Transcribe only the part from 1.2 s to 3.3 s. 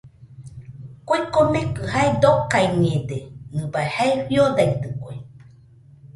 komekɨ jae dokaiñede,